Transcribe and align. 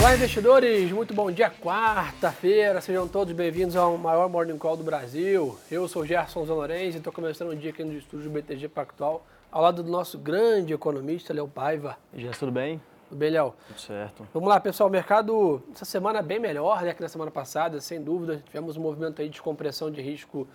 Olá, 0.00 0.14
investidores! 0.14 0.90
Muito 0.92 1.12
bom 1.12 1.30
dia, 1.30 1.50
quarta-feira. 1.50 2.80
Sejam 2.80 3.06
todos 3.06 3.34
bem-vindos 3.34 3.76
ao 3.76 3.98
maior 3.98 4.30
Morning 4.30 4.56
Call 4.56 4.74
do 4.74 4.82
Brasil. 4.82 5.58
Eu 5.70 5.86
sou 5.88 6.06
Gerson 6.06 6.42
Zanorenzi 6.46 6.96
e 6.96 6.96
estou 6.96 7.12
começando 7.12 7.50
um 7.50 7.54
dia 7.54 7.68
aqui 7.68 7.84
no 7.84 7.92
estúdio 7.92 8.30
do 8.30 8.32
BTG 8.32 8.66
Pactual, 8.68 9.26
ao 9.52 9.60
lado 9.60 9.82
do 9.82 9.90
nosso 9.90 10.16
grande 10.16 10.72
economista, 10.72 11.34
Léo 11.34 11.46
Paiva. 11.46 11.98
Gerson, 12.16 12.38
tudo 12.38 12.52
bem? 12.52 12.80
Tudo 13.10 13.18
bem, 13.18 13.28
Léo? 13.30 13.52
Tudo 13.68 13.78
certo. 13.78 14.26
Vamos 14.32 14.48
lá, 14.48 14.58
pessoal. 14.58 14.88
O 14.88 14.92
mercado, 14.92 15.62
essa 15.74 15.84
semana 15.84 16.20
é 16.20 16.22
bem 16.22 16.38
melhor 16.38 16.80
né, 16.80 16.94
que 16.94 17.02
na 17.02 17.08
semana 17.08 17.30
passada, 17.30 17.78
sem 17.78 18.02
dúvida. 18.02 18.42
Tivemos 18.46 18.78
um 18.78 18.80
movimento 18.80 19.20
aí 19.20 19.28
de 19.28 19.32
descompressão 19.32 19.90
de 19.90 20.00
risco 20.00 20.48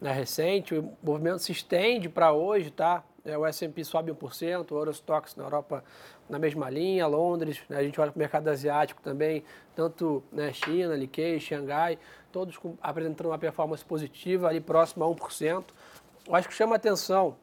né, 0.00 0.12
recente. 0.12 0.74
O 0.74 0.92
movimento 1.02 1.40
se 1.40 1.52
estende 1.52 2.08
para 2.08 2.32
hoje, 2.32 2.70
tá? 2.70 3.04
É, 3.24 3.36
o 3.36 3.44
S&P 3.44 3.84
sobe 3.84 4.10
1%, 4.12 4.70
o 4.70 4.76
Eurostox 4.76 5.36
na 5.36 5.44
Europa 5.44 5.84
na 6.28 6.38
mesma 6.38 6.70
linha, 6.70 7.06
Londres, 7.06 7.60
né, 7.68 7.76
a 7.76 7.82
gente 7.82 8.00
olha 8.00 8.10
para 8.10 8.16
o 8.16 8.20
mercado 8.20 8.48
asiático 8.48 9.02
também, 9.02 9.44
tanto 9.74 10.22
né, 10.32 10.52
China, 10.52 10.96
Nikkei, 10.96 11.38
Xangai, 11.38 11.98
todos 12.32 12.56
com, 12.56 12.76
apresentando 12.80 13.26
uma 13.26 13.38
performance 13.38 13.84
positiva 13.84 14.48
ali 14.48 14.60
próximo 14.60 15.04
a 15.04 15.08
1%. 15.08 15.64
Eu 16.26 16.34
acho 16.34 16.48
que 16.48 16.54
chama 16.54 16.76
atenção 16.76 17.36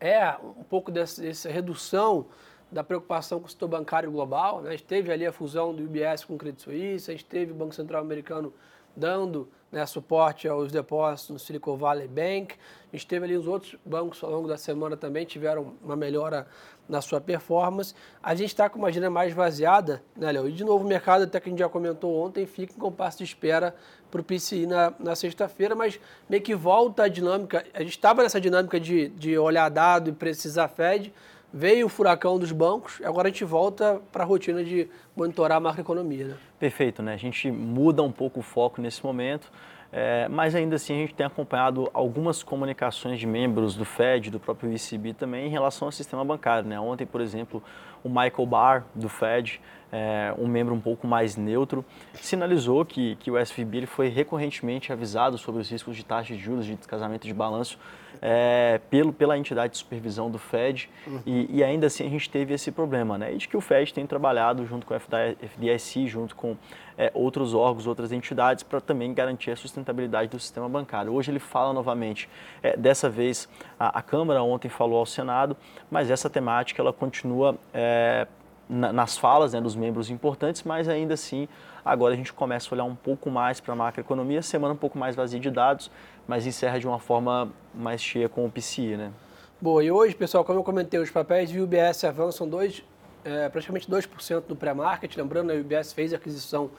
é 0.00 0.36
um 0.42 0.64
pouco 0.64 0.90
dessa, 0.90 1.20
dessa 1.20 1.50
redução 1.50 2.26
da 2.70 2.84
preocupação 2.84 3.40
com 3.40 3.46
o 3.46 3.50
setor 3.50 3.68
bancário 3.68 4.10
global. 4.10 4.60
Né? 4.60 4.68
A 4.68 4.72
gente 4.72 4.84
teve 4.84 5.12
ali 5.12 5.26
a 5.26 5.32
fusão 5.32 5.74
do 5.74 5.82
UBS 5.82 6.24
com 6.24 6.34
o 6.34 6.38
Credit 6.38 6.62
Suisse, 6.62 7.10
a 7.10 7.14
gente 7.14 7.24
teve 7.24 7.52
o 7.52 7.54
Banco 7.54 7.74
Central 7.74 8.02
Americano 8.02 8.52
dando 8.98 9.48
né, 9.70 9.84
suporte 9.86 10.48
aos 10.48 10.72
depósitos 10.72 11.30
no 11.30 11.38
Silicon 11.38 11.76
Valley 11.76 12.08
Bank. 12.08 12.56
A 12.92 12.96
gente 12.96 13.06
teve 13.06 13.26
ali 13.26 13.36
os 13.36 13.46
outros 13.46 13.76
bancos 13.84 14.22
ao 14.24 14.30
longo 14.30 14.48
da 14.48 14.56
semana 14.56 14.96
também 14.96 15.24
tiveram 15.24 15.74
uma 15.82 15.94
melhora 15.94 16.46
na 16.88 17.02
sua 17.02 17.20
performance. 17.20 17.94
A 18.22 18.34
gente 18.34 18.48
está 18.48 18.68
com 18.68 18.78
uma 18.78 18.88
agenda 18.88 19.10
mais 19.10 19.32
vaziada, 19.34 20.02
né, 20.16 20.32
Léo? 20.32 20.48
E 20.48 20.52
de 20.52 20.64
novo 20.64 20.84
o 20.84 20.88
mercado, 20.88 21.24
até 21.24 21.38
que 21.38 21.48
a 21.48 21.50
gente 21.50 21.58
já 21.58 21.68
comentou 21.68 22.16
ontem, 22.16 22.46
fica 22.46 22.72
em 22.72 22.78
compasso 22.78 23.18
de 23.18 23.24
espera 23.24 23.74
para 24.10 24.20
o 24.22 24.24
PCI 24.24 24.66
na, 24.66 24.94
na 24.98 25.14
sexta-feira, 25.14 25.74
mas 25.74 26.00
meio 26.28 26.42
que 26.42 26.54
volta 26.54 27.02
a 27.04 27.08
dinâmica. 27.08 27.64
A 27.74 27.80
gente 27.80 27.90
estava 27.90 28.22
nessa 28.22 28.40
dinâmica 28.40 28.80
de, 28.80 29.08
de 29.10 29.36
olhar 29.36 29.68
dado 29.68 30.08
e 30.08 30.12
precisar 30.12 30.68
Fed, 30.68 31.12
veio 31.52 31.86
o 31.86 31.88
furacão 31.88 32.38
dos 32.38 32.52
bancos, 32.52 33.00
agora 33.04 33.28
a 33.28 33.30
gente 33.30 33.44
volta 33.44 34.00
para 34.12 34.22
a 34.22 34.26
rotina 34.26 34.62
de 34.62 34.88
monitorar 35.16 35.58
a 35.58 35.60
macroeconomia. 35.60 36.26
Né? 36.26 36.34
Perfeito, 36.58 37.02
né? 37.02 37.14
A 37.14 37.18
gente 37.18 37.50
muda 37.50 38.02
um 38.02 38.12
pouco 38.12 38.40
o 38.40 38.42
foco 38.42 38.80
nesse 38.80 39.04
momento, 39.04 39.50
é, 39.90 40.28
mas 40.28 40.54
ainda 40.54 40.76
assim 40.76 40.94
a 40.94 40.96
gente 40.98 41.14
tem 41.14 41.26
acompanhado 41.26 41.88
algumas 41.94 42.42
comunicações 42.42 43.18
de 43.18 43.26
membros 43.26 43.74
do 43.74 43.84
Fed, 43.84 44.30
do 44.30 44.38
próprio 44.38 44.70
ECB 44.72 45.14
também, 45.14 45.46
em 45.46 45.50
relação 45.50 45.88
ao 45.88 45.92
sistema 45.92 46.24
bancário. 46.24 46.68
Né? 46.68 46.78
Ontem, 46.78 47.06
por 47.06 47.20
exemplo, 47.20 47.62
o 48.04 48.08
Michael 48.08 48.46
Barr, 48.46 48.84
do 48.94 49.08
Fed, 49.08 49.60
é, 49.90 50.34
um 50.38 50.46
membro 50.46 50.74
um 50.74 50.80
pouco 50.80 51.06
mais 51.06 51.36
neutro, 51.36 51.84
sinalizou 52.14 52.84
que, 52.84 53.16
que 53.16 53.30
o 53.30 53.38
SVB 53.38 53.86
foi 53.86 54.08
recorrentemente 54.08 54.92
avisado 54.92 55.38
sobre 55.38 55.62
os 55.62 55.70
riscos 55.70 55.96
de 55.96 56.04
taxa 56.04 56.34
de 56.34 56.40
juros, 56.40 56.66
de 56.66 56.74
descasamento 56.74 57.26
de 57.26 57.32
balanço, 57.32 57.78
é, 58.20 58.80
pelo, 58.90 59.12
pela 59.12 59.36
entidade 59.36 59.72
de 59.72 59.78
supervisão 59.78 60.30
do 60.30 60.38
Fed, 60.38 60.90
uhum. 61.06 61.20
e, 61.26 61.58
e, 61.58 61.64
ainda 61.64 61.86
assim 61.86 62.06
a 62.06 62.10
gente 62.10 62.28
teve 62.28 62.54
esse 62.54 62.70
problema, 62.70 63.16
né? 63.18 63.32
E 63.32 63.38
de 63.38 63.48
que 63.48 63.56
o 63.56 63.60
Fed 63.60 63.92
tem 63.92 64.06
trabalhado 64.06 64.64
junto 64.66 64.86
com 64.86 64.94
o 64.94 64.98
FDIC, 64.98 66.06
junto 66.06 66.34
com 66.34 66.56
é, 66.96 67.10
outros 67.14 67.54
órgãos, 67.54 67.86
outras 67.86 68.10
entidades, 68.10 68.64
para 68.64 68.80
também 68.80 69.14
garantir 69.14 69.52
a 69.52 69.56
sustentabilidade 69.56 70.30
do 70.30 70.40
sistema 70.40 70.68
bancário. 70.68 71.12
Hoje 71.12 71.30
ele 71.30 71.38
fala 71.38 71.72
novamente, 71.72 72.28
é, 72.62 72.76
dessa 72.76 73.08
vez 73.08 73.48
a, 73.78 73.98
a, 73.98 74.02
Câmara 74.02 74.42
ontem 74.42 74.68
falou 74.68 74.98
ao 74.98 75.06
Senado, 75.06 75.56
mas 75.90 76.10
essa 76.10 76.28
temática 76.28 76.82
ela 76.82 76.92
continua 76.92 77.56
é, 77.72 78.26
na, 78.68 78.92
nas 78.92 79.16
falas 79.16 79.52
né, 79.52 79.60
dos 79.60 79.76
membros 79.76 80.10
importantes, 80.10 80.62
mas 80.64 80.88
ainda 80.88 81.14
assim 81.14 81.48
agora 81.88 82.12
a 82.12 82.16
gente 82.16 82.34
começa 82.34 82.68
a 82.68 82.74
olhar 82.74 82.84
um 82.84 82.94
pouco 82.94 83.30
mais 83.30 83.60
para 83.60 83.72
a 83.72 83.76
macroeconomia, 83.76 84.42
semana 84.42 84.74
um 84.74 84.76
pouco 84.76 84.98
mais 84.98 85.16
vazia 85.16 85.40
de 85.40 85.50
dados, 85.50 85.90
mas 86.26 86.46
encerra 86.46 86.78
de 86.78 86.86
uma 86.86 86.98
forma 86.98 87.50
mais 87.74 88.02
cheia 88.02 88.28
com 88.28 88.44
o 88.44 88.50
PCI, 88.50 88.96
né? 88.96 89.10
Boa, 89.58 89.82
e 89.82 89.90
hoje, 89.90 90.14
pessoal, 90.14 90.44
como 90.44 90.58
eu 90.58 90.62
comentei, 90.62 91.00
os 91.00 91.10
papéis 91.10 91.48
de 91.48 91.58
UBS 91.60 92.04
avançam 92.04 92.46
dois, 92.46 92.84
é, 93.24 93.48
praticamente 93.48 93.90
2% 93.90 94.44
no 94.48 94.54
pré-market. 94.54 95.16
Lembrando, 95.16 95.50
a 95.50 95.54
UBS 95.54 95.94
fez 95.94 96.12
a 96.12 96.16
aquisição 96.16 96.70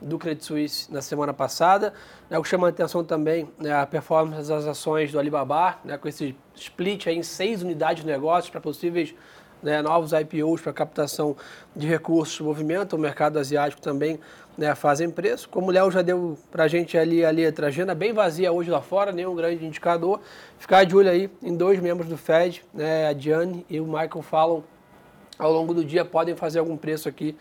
do 0.00 0.18
Credit 0.18 0.44
Suisse 0.44 0.92
na 0.92 1.02
semana 1.02 1.34
passada. 1.34 1.92
Né, 2.30 2.38
o 2.38 2.42
que 2.42 2.48
chama 2.48 2.66
a 2.66 2.70
atenção 2.70 3.04
também 3.04 3.48
é 3.62 3.72
a 3.72 3.86
performance 3.86 4.48
das 4.48 4.66
ações 4.66 5.12
do 5.12 5.18
Alibaba, 5.18 5.78
né, 5.84 5.98
com 5.98 6.08
esse 6.08 6.34
split 6.54 7.06
aí 7.06 7.16
em 7.16 7.22
seis 7.22 7.62
unidades 7.62 8.02
de 8.02 8.10
negócios 8.10 8.50
para 8.50 8.60
possíveis 8.60 9.14
né, 9.64 9.80
novos 9.80 10.12
IPOs 10.12 10.60
para 10.60 10.72
captação 10.74 11.34
de 11.74 11.86
recursos, 11.86 12.38
movimento, 12.40 12.94
o 12.94 12.98
mercado 12.98 13.38
asiático 13.38 13.80
também 13.80 14.20
né, 14.58 14.74
fazem 14.74 15.10
preço. 15.10 15.48
Como 15.48 15.68
o 15.68 15.70
Léo 15.70 15.90
já 15.90 16.02
deu 16.02 16.38
para 16.52 16.64
a 16.64 16.68
gente 16.68 16.98
ali 16.98 17.24
a 17.24 17.30
letra, 17.30 17.68
agenda 17.68 17.94
bem 17.94 18.12
vazia 18.12 18.52
hoje 18.52 18.70
lá 18.70 18.82
fora, 18.82 19.10
nenhum 19.10 19.34
grande 19.34 19.64
indicador. 19.64 20.20
Ficar 20.58 20.84
de 20.84 20.94
olho 20.94 21.10
aí 21.10 21.30
em 21.42 21.56
dois 21.56 21.80
membros 21.80 22.08
do 22.08 22.18
Fed, 22.18 22.62
né, 22.74 23.08
a 23.08 23.14
Diane 23.14 23.64
e 23.68 23.80
o 23.80 23.86
Michael 23.86 24.22
falam 24.22 24.62
ao 25.38 25.50
longo 25.50 25.74
do 25.74 25.84
dia 25.84 26.04
podem 26.04 26.36
fazer 26.36 26.58
algum 26.58 26.76
preço 26.76 27.08
aqui. 27.08 27.34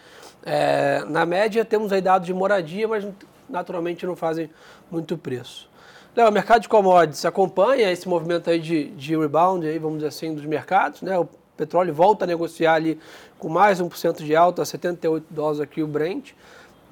É, 0.46 1.04
na 1.06 1.26
média 1.26 1.64
temos 1.66 1.92
aí 1.92 2.02
dados 2.02 2.26
de 2.26 2.34
moradia, 2.34 2.88
mas 2.88 3.06
naturalmente 3.50 4.06
não 4.06 4.16
fazem 4.16 4.50
muito 4.90 5.18
preço. 5.18 5.70
Léo, 6.16 6.30
o 6.30 6.32
mercado 6.32 6.62
de 6.62 6.70
commodities 6.70 7.26
acompanha 7.26 7.92
esse 7.92 8.08
movimento 8.08 8.50
aí 8.50 8.60
de, 8.60 8.86
de 8.92 9.18
rebound, 9.18 9.68
aí, 9.68 9.78
vamos 9.78 9.98
dizer 9.98 10.08
assim, 10.08 10.34
dos 10.34 10.46
mercados, 10.46 11.02
né? 11.02 11.18
O 11.18 11.28
petróleo 11.58 11.94
volta 11.94 12.26
a 12.26 12.28
negociar 12.28 12.76
ali 12.76 13.00
com 13.38 13.50
mais 13.50 13.82
1% 13.82 14.24
de 14.24 14.36
alta, 14.36 14.64
78 14.64 15.26
dólares 15.30 15.60
aqui 15.60 15.84
o 15.84 15.88
Brent. 15.88 16.32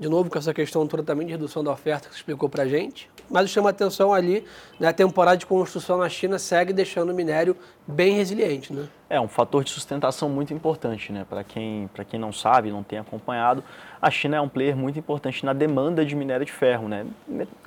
De 0.02 0.10
novo 0.10 0.32
com 0.32 0.40
essa 0.40 0.52
questão 0.52 0.88
toda 0.88 1.04
também 1.04 1.28
de 1.28 1.32
redução 1.32 1.64
da 1.64 1.72
oferta 1.72 2.10
que 2.10 2.16
você 2.16 2.22
explicou 2.22 2.50
para 2.50 2.64
a 2.64 2.68
gente. 2.68 3.08
Mas 3.30 3.52
chama 3.52 3.70
atenção 3.70 4.12
ali, 4.12 4.44
né, 4.80 4.88
a 4.88 4.94
temporada 4.94 5.38
de 5.38 5.46
construção 5.46 6.00
na 6.00 6.10
China 6.10 6.40
segue 6.40 6.74
deixando 6.74 7.12
o 7.12 7.14
minério 7.14 7.56
bem 7.86 8.16
resiliente. 8.16 8.74
Né? 8.74 8.88
É 9.08 9.22
um 9.22 9.28
fator 9.28 9.64
de 9.64 9.70
sustentação 9.70 10.28
muito 10.28 10.56
importante. 10.56 11.14
Né? 11.14 11.24
Para 11.30 11.44
quem, 11.44 11.88
quem 12.10 12.20
não 12.20 12.34
sabe, 12.34 12.72
não 12.72 12.82
tem 12.82 12.98
acompanhado, 12.98 13.64
a 14.02 14.10
China 14.10 14.38
é 14.38 14.42
um 14.42 14.50
player 14.50 14.76
muito 14.76 14.98
importante 14.98 15.46
na 15.46 15.54
demanda 15.54 16.04
de 16.04 16.16
minério 16.16 16.48
de 16.48 16.52
ferro. 16.52 16.88
Né? 16.88 17.06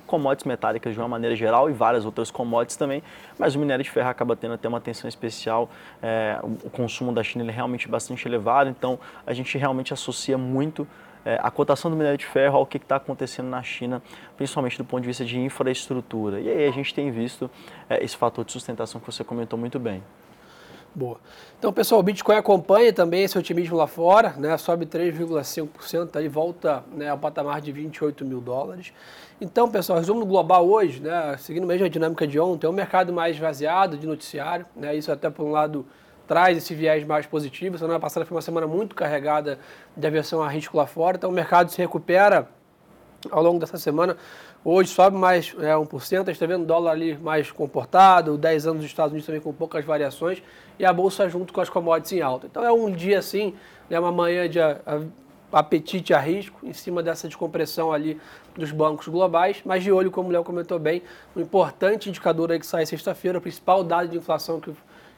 Commodities 0.05 0.45
metálicas 0.45 0.93
de 0.93 0.99
uma 0.99 1.07
maneira 1.07 1.37
geral 1.37 1.69
e 1.69 1.73
várias 1.73 2.03
outras 2.03 2.29
commodities 2.29 2.75
também, 2.75 3.01
mas 3.39 3.55
o 3.55 3.59
minério 3.59 3.81
de 3.81 3.89
ferro 3.89 4.09
acaba 4.09 4.35
tendo 4.35 4.55
até 4.55 4.67
uma 4.67 4.79
atenção 4.79 5.07
especial. 5.07 5.69
É, 6.03 6.37
o 6.43 6.69
consumo 6.69 7.13
da 7.13 7.23
China 7.23 7.49
é 7.49 7.53
realmente 7.53 7.87
bastante 7.87 8.27
elevado, 8.27 8.69
então 8.69 8.99
a 9.25 9.31
gente 9.31 9.57
realmente 9.57 9.93
associa 9.93 10.37
muito 10.37 10.85
é, 11.25 11.39
a 11.41 11.49
cotação 11.49 11.89
do 11.89 11.97
minério 11.97 12.17
de 12.17 12.25
ferro 12.25 12.57
ao 12.57 12.65
que 12.65 12.77
está 12.77 12.97
acontecendo 12.97 13.49
na 13.49 13.63
China, 13.63 14.01
principalmente 14.37 14.77
do 14.77 14.85
ponto 14.85 15.01
de 15.01 15.07
vista 15.07 15.25
de 15.25 15.39
infraestrutura. 15.39 16.39
E 16.39 16.47
aí 16.47 16.67
a 16.67 16.71
gente 16.71 16.93
tem 16.93 17.11
visto 17.11 17.49
é, 17.89 18.03
esse 18.03 18.15
fator 18.15 18.45
de 18.45 18.51
sustentação 18.51 19.01
que 19.01 19.07
você 19.07 19.23
comentou 19.23 19.57
muito 19.57 19.79
bem. 19.79 20.03
Boa. 20.95 21.17
Então, 21.59 21.73
pessoal, 21.73 21.99
o 21.99 22.03
Bitcoin 22.03 22.37
acompanha 22.37 22.93
também 22.93 23.23
esse 23.23 23.37
otimismo 23.37 23.75
lá 23.75 23.85
fora, 23.85 24.33
né? 24.37 24.57
sobe 24.57 24.85
3,5%, 24.85 26.15
aí 26.15 26.29
volta 26.29 26.85
né, 26.93 27.09
ao 27.09 27.17
patamar 27.17 27.59
de 27.59 27.69
28 27.69 28.23
mil 28.23 28.39
dólares. 28.39 28.93
Então, 29.41 29.69
pessoal, 29.69 29.99
resumo 29.99 30.25
global 30.25 30.65
hoje, 30.65 31.01
né, 31.01 31.35
seguindo 31.37 31.67
mesmo 31.67 31.85
a 31.85 31.89
dinâmica 31.89 32.25
de 32.25 32.39
ontem, 32.39 32.65
é 32.65 32.69
um 32.69 32.73
mercado 32.73 33.11
mais 33.11 33.35
esvaziado 33.35 33.97
de 33.97 34.07
noticiário, 34.07 34.65
né, 34.73 34.95
isso 34.95 35.11
até 35.11 35.29
por 35.29 35.45
um 35.45 35.51
lado 35.51 35.85
traz 36.27 36.57
esse 36.57 36.73
viés 36.73 37.05
mais 37.05 37.25
positivo. 37.25 37.77
Semana 37.77 37.99
passada 37.99 38.25
foi 38.25 38.35
uma 38.35 38.41
semana 38.41 38.67
muito 38.67 38.95
carregada 38.95 39.59
de 39.95 40.05
aversão 40.05 40.41
a 40.41 40.49
risco 40.49 40.77
lá 40.77 40.85
fora, 40.85 41.17
então 41.17 41.29
o 41.29 41.33
mercado 41.33 41.71
se 41.71 41.77
recupera 41.77 42.47
ao 43.31 43.41
longo 43.41 43.59
dessa 43.59 43.77
semana. 43.77 44.17
Hoje 44.63 44.89
sobe 44.89 45.15
mais 45.15 45.55
é, 45.59 45.73
1%, 45.73 46.13
a 46.13 46.15
gente 46.17 46.31
está 46.31 46.45
vendo 46.45 46.63
o 46.63 46.65
dólar 46.65 46.91
ali 46.91 47.15
mais 47.17 47.51
comportado, 47.51 48.37
10 48.37 48.67
anos 48.67 48.81
dos 48.81 48.89
Estados 48.89 49.11
Unidos 49.11 49.25
também 49.25 49.41
com 49.41 49.53
poucas 49.53 49.85
variações, 49.85 50.41
e 50.79 50.85
a 50.85 50.91
Bolsa 50.91 51.29
junto 51.29 51.53
com 51.53 51.61
as 51.61 51.69
commodities 51.69 52.13
em 52.13 52.21
alta. 52.21 52.47
Então 52.47 52.63
é 52.63 52.71
um 52.71 52.91
dia 52.91 53.19
assim, 53.19 53.53
né, 53.89 53.99
uma 53.99 54.11
manhã 54.11 54.49
de 54.49 54.59
a, 54.59 54.79
a, 54.85 55.59
apetite 55.59 56.13
a 56.13 56.19
risco, 56.19 56.57
em 56.63 56.73
cima 56.73 57.03
dessa 57.03 57.27
descompressão 57.27 57.93
ali 57.93 58.19
dos 58.55 58.71
bancos 58.71 59.07
globais, 59.07 59.61
mas 59.63 59.83
de 59.83 59.91
olho, 59.91 60.09
como 60.09 60.29
o 60.29 60.31
Léo 60.31 60.43
comentou 60.43 60.79
bem, 60.79 61.03
um 61.35 61.41
importante 61.41 62.09
indicador 62.09 62.51
aí 62.51 62.59
que 62.59 62.65
sai 62.65 62.85
sexta-feira, 62.87 63.37
o 63.37 63.41
principal 63.41 63.83
dado 63.83 64.09
de 64.09 64.17
inflação 64.17 64.59
que 64.59 64.73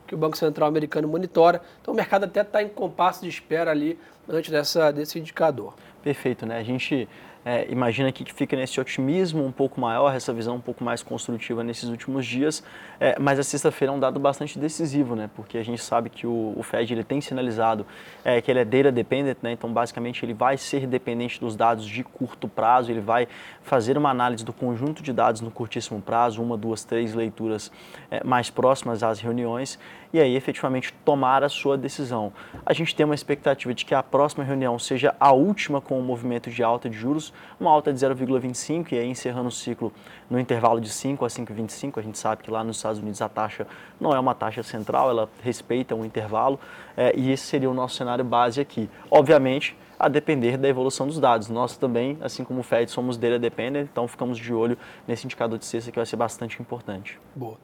que 0.07 0.15
o 0.15 0.17
Banco 0.17 0.37
Central 0.37 0.67
americano 0.67 1.07
monitora. 1.07 1.61
Então 1.81 1.93
o 1.93 1.97
mercado 1.97 2.23
até 2.23 2.41
está 2.41 2.63
em 2.63 2.69
compasso 2.69 3.21
de 3.21 3.29
espera 3.29 3.69
ali 3.71 3.99
antes 4.27 4.49
dessa, 4.49 4.91
desse 4.91 5.19
indicador. 5.19 5.73
Perfeito, 6.01 6.45
né? 6.45 6.57
A 6.57 6.63
gente 6.63 7.07
é, 7.47 7.65
imagina 7.69 8.09
aqui 8.09 8.25
que 8.25 8.33
fica 8.33 8.57
nesse 8.57 8.77
otimismo 8.77 9.45
um 9.45 9.53
pouco 9.53 9.79
maior, 9.79 10.13
essa 10.13 10.33
visão 10.33 10.57
um 10.57 10.59
pouco 10.59 10.83
mais 10.83 11.01
construtiva 11.01 11.63
nesses 11.63 11.87
últimos 11.87 12.25
dias, 12.25 12.61
é, 12.99 13.17
mas 13.17 13.39
a 13.39 13.43
sexta-feira 13.43 13.93
é 13.93 13.95
um 13.95 13.99
dado 14.01 14.19
bastante 14.19 14.59
decisivo, 14.59 15.15
né? 15.15 15.29
Porque 15.33 15.57
a 15.57 15.63
gente 15.63 15.81
sabe 15.81 16.09
que 16.09 16.27
o, 16.27 16.53
o 16.57 16.61
Fed 16.61 16.93
ele 16.93 17.05
tem 17.05 17.21
sinalizado 17.21 17.85
é, 18.25 18.41
que 18.41 18.51
ele 18.51 18.59
é 18.59 18.65
data 18.65 18.91
dependent, 18.91 19.37
né? 19.41 19.53
Então 19.53 19.71
basicamente 19.71 20.25
ele 20.25 20.33
vai 20.33 20.57
ser 20.57 20.85
dependente 20.85 21.39
dos 21.39 21.55
dados 21.55 21.85
de 21.85 22.03
curto 22.03 22.49
prazo, 22.49 22.91
ele 22.91 22.99
vai 22.99 23.29
fazer 23.61 23.97
uma 23.97 24.09
análise 24.09 24.43
do 24.43 24.51
conjunto 24.51 25.01
de 25.01 25.13
dados 25.13 25.39
no 25.39 25.49
curtíssimo 25.49 26.01
prazo, 26.01 26.43
uma, 26.43 26.57
duas, 26.57 26.83
três 26.83 27.13
leituras 27.13 27.71
é, 28.11 28.21
mais 28.25 28.49
próximas 28.49 29.03
às 29.03 29.21
reuniões 29.21 29.79
e 30.13 30.19
aí 30.19 30.35
efetivamente 30.35 30.93
tomar 31.05 31.43
a 31.43 31.49
sua 31.49 31.77
decisão. 31.77 32.31
A 32.65 32.73
gente 32.73 32.95
tem 32.95 33.05
uma 33.05 33.15
expectativa 33.15 33.73
de 33.73 33.85
que 33.85 33.93
a 33.93 34.03
próxima 34.03 34.43
reunião 34.43 34.77
seja 34.79 35.15
a 35.19 35.31
última 35.31 35.81
com 35.81 35.99
o 35.99 36.03
movimento 36.03 36.49
de 36.49 36.63
alta 36.63 36.89
de 36.89 36.97
juros, 36.97 37.33
uma 37.59 37.71
alta 37.71 37.91
de 37.91 37.99
0,25 37.99 38.91
e 38.91 38.99
aí 38.99 39.09
encerrando 39.09 39.47
o 39.47 39.51
ciclo 39.51 39.91
no 40.29 40.39
intervalo 40.39 40.79
de 40.79 40.89
5 40.89 41.25
a 41.25 41.27
5,25. 41.27 41.97
A 41.97 42.01
gente 42.01 42.17
sabe 42.17 42.43
que 42.43 42.51
lá 42.51 42.63
nos 42.63 42.77
Estados 42.77 42.99
Unidos 42.99 43.21
a 43.21 43.29
taxa 43.29 43.67
não 43.99 44.11
é 44.11 44.19
uma 44.19 44.35
taxa 44.35 44.63
central, 44.63 45.09
ela 45.09 45.29
respeita 45.41 45.95
um 45.95 46.05
intervalo 46.05 46.59
é, 46.95 47.13
e 47.17 47.31
esse 47.31 47.45
seria 47.45 47.69
o 47.69 47.73
nosso 47.73 47.95
cenário 47.95 48.23
base 48.23 48.61
aqui. 48.61 48.89
Obviamente, 49.09 49.75
a 49.99 50.07
depender 50.07 50.57
da 50.57 50.67
evolução 50.67 51.07
dos 51.07 51.19
dados. 51.19 51.49
Nós 51.49 51.77
também, 51.77 52.17
assim 52.21 52.43
como 52.43 52.59
o 52.59 52.63
Fed, 52.63 52.89
somos 52.91 53.17
data 53.17 53.39
dependent, 53.39 53.87
então 53.91 54.07
ficamos 54.07 54.37
de 54.37 54.53
olho 54.53 54.77
nesse 55.07 55.25
indicador 55.25 55.57
de 55.57 55.65
sexta 55.65 55.91
que 55.91 55.97
vai 55.97 56.05
ser 56.05 56.15
bastante 56.15 56.61
importante. 56.61 57.19
Boa. 57.35 57.57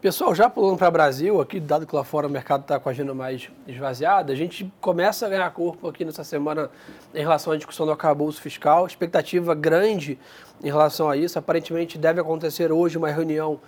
Pessoal, 0.00 0.34
já 0.34 0.50
pulando 0.50 0.76
para 0.76 0.88
o 0.88 0.90
Brasil, 0.90 1.40
aqui, 1.40 1.60
dado 1.60 1.86
que 1.86 1.94
lá 1.94 2.02
fora 2.02 2.26
o 2.26 2.30
mercado 2.30 2.62
está 2.62 2.80
com 2.80 2.88
a 2.88 2.92
agenda 2.92 3.14
mais 3.14 3.48
esvaziada, 3.68 4.32
a 4.32 4.36
gente 4.36 4.68
começa 4.80 5.26
a 5.26 5.28
ganhar 5.28 5.48
corpo 5.52 5.86
aqui 5.86 6.04
nessa 6.04 6.24
semana 6.24 6.70
em 7.14 7.20
relação 7.20 7.52
à 7.52 7.56
discussão 7.56 7.86
do 7.86 7.92
arcabouço 7.92 8.40
fiscal. 8.40 8.84
Expectativa 8.84 9.54
grande 9.54 10.18
em 10.60 10.66
relação 10.66 11.08
a 11.08 11.16
isso. 11.16 11.38
Aparentemente 11.38 11.98
deve 11.98 12.20
acontecer 12.20 12.72
hoje 12.72 12.98
uma 12.98 13.10
reunião 13.10 13.60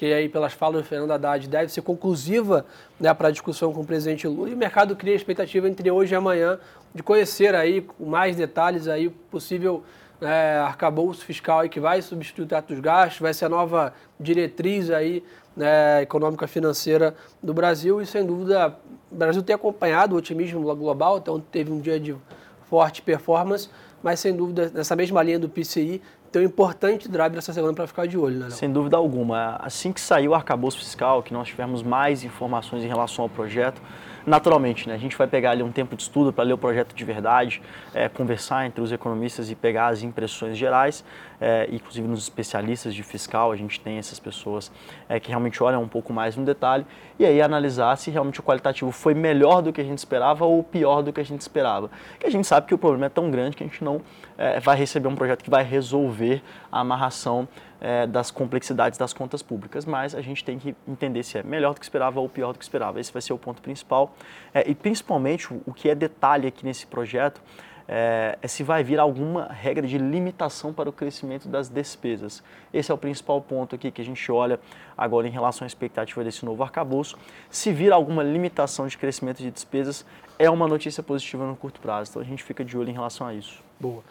que 0.00 0.06
aí 0.14 0.30
pelas 0.30 0.54
falas 0.54 0.80
do 0.80 0.88
Fernando 0.88 1.10
Haddad 1.10 1.46
deve 1.46 1.70
ser 1.70 1.82
conclusiva 1.82 2.64
né, 2.98 3.12
para 3.12 3.28
a 3.28 3.30
discussão 3.30 3.70
com 3.70 3.82
o 3.82 3.84
presidente 3.84 4.26
Lula. 4.26 4.48
E 4.48 4.54
o 4.54 4.56
mercado 4.56 4.96
cria 4.96 5.14
expectativa 5.14 5.68
entre 5.68 5.90
hoje 5.90 6.14
e 6.14 6.16
amanhã 6.16 6.58
de 6.94 7.02
conhecer 7.02 7.54
aí 7.54 7.82
com 7.82 8.06
mais 8.06 8.34
detalhes 8.34 8.88
aí 8.88 9.10
possível 9.10 9.82
é, 10.22 10.56
arcabouço 10.56 11.22
fiscal 11.22 11.60
aí 11.60 11.68
que 11.68 11.78
vai 11.78 12.00
substituir 12.00 12.46
o 12.46 12.48
teto 12.48 12.68
dos 12.68 12.80
gastos, 12.80 13.20
vai 13.20 13.34
ser 13.34 13.44
a 13.44 13.48
nova 13.50 13.92
diretriz 14.18 14.90
aí 14.90 15.22
né, 15.54 16.00
econômica 16.00 16.46
financeira 16.46 17.14
do 17.42 17.52
Brasil 17.52 18.00
e, 18.00 18.06
sem 18.06 18.24
dúvida, 18.24 18.74
o 19.12 19.14
Brasil 19.14 19.42
tem 19.42 19.54
acompanhado 19.54 20.14
o 20.14 20.18
otimismo 20.18 20.62
global, 20.76 21.18
então 21.18 21.38
teve 21.38 21.70
um 21.70 21.78
dia 21.78 22.00
de 22.00 22.16
forte 22.70 23.02
performance, 23.02 23.68
mas, 24.02 24.18
sem 24.18 24.34
dúvida, 24.34 24.70
nessa 24.72 24.96
mesma 24.96 25.22
linha 25.22 25.38
do 25.38 25.46
PCI, 25.46 26.00
tem 26.30 26.42
um 26.42 26.44
importante 26.44 27.08
drive 27.08 27.34
nessa 27.34 27.52
semana 27.52 27.74
para 27.74 27.86
ficar 27.86 28.06
de 28.06 28.16
olho, 28.16 28.38
né? 28.38 28.50
Sem 28.50 28.72
dúvida 28.72 28.96
alguma. 28.96 29.56
Assim 29.60 29.92
que 29.92 30.00
saiu 30.00 30.30
o 30.30 30.34
arcabouço 30.34 30.78
fiscal, 30.78 31.22
que 31.22 31.32
nós 31.32 31.48
tivemos 31.48 31.82
mais 31.82 32.22
informações 32.22 32.84
em 32.84 32.86
relação 32.86 33.24
ao 33.24 33.28
projeto, 33.28 33.82
naturalmente, 34.26 34.88
né, 34.88 34.94
a 34.94 34.98
gente 34.98 35.16
vai 35.16 35.26
pegar 35.26 35.50
ali 35.50 35.62
um 35.62 35.72
tempo 35.72 35.96
de 35.96 36.02
estudo 36.02 36.32
para 36.32 36.44
ler 36.44 36.52
o 36.52 36.58
projeto 36.58 36.94
de 36.94 37.04
verdade, 37.04 37.60
é, 37.92 38.08
conversar 38.08 38.66
entre 38.66 38.80
os 38.80 38.92
economistas 38.92 39.50
e 39.50 39.54
pegar 39.54 39.88
as 39.88 40.02
impressões 40.02 40.56
gerais, 40.56 41.04
é, 41.40 41.68
inclusive 41.72 42.06
nos 42.06 42.22
especialistas 42.22 42.94
de 42.94 43.02
fiscal, 43.02 43.50
a 43.50 43.56
gente 43.56 43.80
tem 43.80 43.96
essas 43.96 44.20
pessoas 44.20 44.70
é, 45.08 45.18
que 45.18 45.28
realmente 45.28 45.62
olham 45.62 45.82
um 45.82 45.88
pouco 45.88 46.12
mais 46.12 46.36
no 46.36 46.44
detalhe, 46.44 46.84
e 47.18 47.24
aí 47.24 47.40
analisar 47.40 47.96
se 47.96 48.10
realmente 48.10 48.40
o 48.40 48.42
qualitativo 48.42 48.90
foi 48.90 49.14
melhor 49.14 49.62
do 49.62 49.72
que 49.72 49.80
a 49.80 49.84
gente 49.84 49.98
esperava 49.98 50.44
ou 50.44 50.62
pior 50.62 51.02
do 51.02 51.12
que 51.12 51.20
a 51.20 51.24
gente 51.24 51.40
esperava. 51.40 51.90
Que 52.18 52.26
a 52.26 52.30
gente 52.30 52.46
sabe 52.46 52.66
que 52.66 52.74
o 52.74 52.78
problema 52.78 53.06
é 53.06 53.08
tão 53.08 53.30
grande 53.30 53.56
que 53.56 53.62
a 53.62 53.66
gente 53.66 53.82
não 53.82 54.02
é, 54.36 54.60
vai 54.60 54.76
receber 54.76 55.08
um 55.08 55.14
projeto 55.14 55.42
que 55.42 55.50
vai 55.50 55.64
resolver 55.64 56.42
a 56.70 56.80
amarração 56.80 57.48
é, 57.80 58.06
das 58.06 58.30
complexidades 58.30 58.98
das 58.98 59.12
contas 59.12 59.42
públicas, 59.42 59.86
mas 59.86 60.14
a 60.14 60.20
gente 60.20 60.44
tem 60.44 60.58
que 60.58 60.74
entender 60.86 61.22
se 61.22 61.38
é 61.38 61.42
melhor 61.42 61.72
do 61.72 61.80
que 61.80 61.86
esperava 61.86 62.20
ou 62.20 62.28
pior 62.28 62.52
do 62.52 62.58
que 62.58 62.64
esperava. 62.64 63.00
Esse 63.00 63.12
vai 63.12 63.22
ser 63.22 63.32
o 63.32 63.38
ponto 63.38 63.62
principal. 63.62 64.14
É, 64.52 64.68
e 64.68 64.74
principalmente 64.74 65.52
o, 65.52 65.62
o 65.66 65.72
que 65.72 65.88
é 65.88 65.94
detalhe 65.94 66.46
aqui 66.46 66.64
nesse 66.64 66.86
projeto 66.86 67.40
é, 67.92 68.38
é, 68.40 68.46
se 68.46 68.62
vai 68.62 68.84
vir 68.84 69.00
alguma 69.00 69.48
regra 69.48 69.84
de 69.84 69.98
limitação 69.98 70.72
para 70.72 70.88
o 70.88 70.92
crescimento 70.92 71.48
das 71.48 71.68
despesas. 71.68 72.40
Esse 72.72 72.92
é 72.92 72.94
o 72.94 72.98
principal 72.98 73.40
ponto 73.40 73.74
aqui 73.74 73.90
que 73.90 74.00
a 74.00 74.04
gente 74.04 74.30
olha 74.30 74.60
agora 74.96 75.26
em 75.26 75.30
relação 75.32 75.64
à 75.64 75.66
expectativa 75.66 76.22
desse 76.22 76.44
novo 76.44 76.62
arcabouço. 76.62 77.18
Se 77.50 77.72
vir 77.72 77.92
alguma 77.92 78.22
limitação 78.22 78.86
de 78.86 78.96
crescimento 78.96 79.38
de 79.38 79.50
despesas, 79.50 80.06
é 80.38 80.48
uma 80.48 80.68
notícia 80.68 81.02
positiva 81.02 81.44
no 81.44 81.56
curto 81.56 81.80
prazo. 81.80 82.12
Então 82.12 82.22
a 82.22 82.24
gente 82.24 82.44
fica 82.44 82.64
de 82.64 82.78
olho 82.78 82.90
em 82.90 82.92
relação 82.92 83.26
a 83.26 83.34
isso. 83.34 83.60
Boa. 83.80 84.04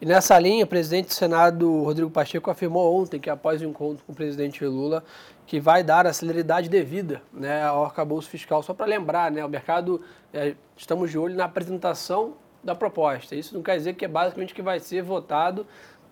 E 0.00 0.06
nessa 0.06 0.38
linha, 0.38 0.64
o 0.64 0.68
presidente 0.68 1.08
do 1.08 1.14
Senado, 1.14 1.82
Rodrigo 1.82 2.10
Pacheco, 2.10 2.48
afirmou 2.52 3.02
ontem 3.02 3.18
que 3.18 3.28
após 3.28 3.60
o 3.60 3.64
encontro 3.64 4.04
com 4.04 4.12
o 4.12 4.14
presidente 4.14 4.64
Lula, 4.64 5.02
que 5.44 5.58
vai 5.58 5.82
dar 5.82 6.06
a 6.06 6.12
celeridade 6.12 6.68
devida 6.68 7.20
né, 7.32 7.64
ao 7.64 7.84
arcabouço 7.84 8.28
fiscal. 8.28 8.62
Só 8.62 8.72
para 8.72 8.86
lembrar, 8.86 9.32
né, 9.32 9.44
o 9.44 9.48
mercado, 9.48 10.00
é, 10.32 10.54
estamos 10.76 11.10
de 11.10 11.18
olho 11.18 11.34
na 11.34 11.46
apresentação 11.46 12.43
da 12.64 12.74
proposta. 12.74 13.36
Isso 13.36 13.54
não 13.54 13.62
quer 13.62 13.76
dizer 13.76 13.94
que 13.94 14.04
é 14.04 14.08
basicamente 14.08 14.54
que 14.54 14.62
vai 14.62 14.80
ser 14.80 15.02
votado 15.02 15.66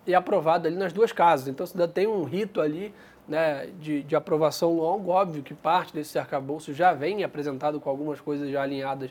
e 0.07 0.15
aprovado 0.15 0.69
ali 0.69 0.77
nas 0.77 0.93
duas 0.93 1.13
casas. 1.13 1.49
Então, 1.49 1.65
se 1.67 1.75
ainda 1.75 1.89
tem 1.89 2.07
um 2.07 2.25
rito 2.25 2.61
ali 2.61 2.95
né, 3.27 3.69
de, 3.81 4.03
de 4.03 4.15
aprovação 4.15 4.75
longo, 4.75 5.11
óbvio 5.11 5.43
que 5.43 5.55
parte 5.55 5.95
desse 5.95 6.19
arcabouço 6.19 6.75
já 6.75 6.93
vem 6.93 7.25
apresentado 7.25 7.81
com 7.81 7.89
algumas 7.89 8.21
coisas 8.21 8.51
já 8.51 8.63
alinhadas 8.63 9.11